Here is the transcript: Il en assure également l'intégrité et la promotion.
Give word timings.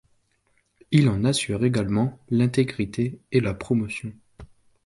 Il 0.89 1.09
en 1.09 1.23
assure 1.25 1.63
également 1.63 2.17
l'intégrité 2.31 3.19
et 3.31 3.39
la 3.39 3.53
promotion. 3.53 4.11